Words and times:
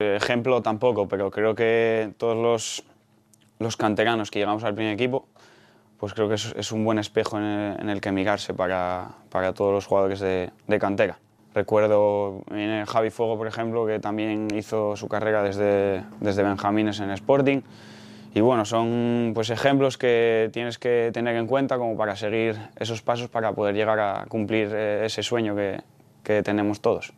Ejemplo 0.00 0.62
tampoco, 0.62 1.08
pero 1.08 1.28
creo 1.32 1.56
que 1.56 2.12
todos 2.18 2.36
los, 2.36 2.84
los 3.58 3.76
canteranos 3.76 4.30
que 4.30 4.38
llegamos 4.38 4.62
al 4.62 4.72
primer 4.72 4.92
equipo, 4.92 5.26
pues 5.98 6.14
creo 6.14 6.28
que 6.28 6.36
es, 6.36 6.54
es 6.56 6.70
un 6.70 6.84
buen 6.84 7.00
espejo 7.00 7.36
en 7.36 7.42
el, 7.42 7.80
en 7.80 7.88
el 7.90 8.00
que 8.00 8.12
mirarse 8.12 8.54
para, 8.54 9.08
para, 9.28 9.54
todos 9.54 9.72
los 9.72 9.86
jugadores 9.86 10.20
de, 10.20 10.50
de 10.68 10.78
cantera. 10.78 11.18
Recuerdo 11.52 12.44
en 12.52 12.86
Javi 12.86 13.10
Fuego, 13.10 13.36
por 13.36 13.48
ejemplo, 13.48 13.86
que 13.86 13.98
también 13.98 14.46
hizo 14.54 14.94
su 14.94 15.08
carrera 15.08 15.42
desde, 15.42 16.04
desde 16.20 16.44
Benjamines 16.44 17.00
en 17.00 17.10
Sporting. 17.10 17.62
Y 18.34 18.40
bueno, 18.40 18.64
son 18.64 19.32
pues 19.34 19.50
ejemplos 19.50 19.98
que 19.98 20.48
tienes 20.52 20.78
que 20.78 21.10
tener 21.12 21.34
en 21.34 21.48
cuenta 21.48 21.76
como 21.76 21.96
para 21.96 22.14
seguir 22.14 22.56
esos 22.76 23.02
pasos 23.02 23.30
para 23.30 23.52
poder 23.52 23.74
llegar 23.74 23.98
a 23.98 24.26
cumplir 24.28 24.70
eh, 24.72 25.06
ese 25.06 25.24
sueño 25.24 25.56
que, 25.56 25.80
que 26.22 26.44
tenemos 26.44 26.80
todos. 26.80 27.06